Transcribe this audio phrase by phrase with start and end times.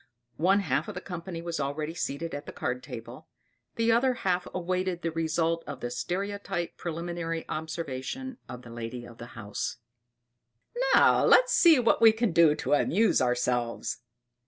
[0.37, 3.27] One half of the company was already seated at the card table,
[3.75, 9.19] the other half awaited the result of the stereotype preliminary observation of the lady of
[9.19, 9.77] the house:
[10.95, 13.99] "Now let us see what we can do to amuse ourselves."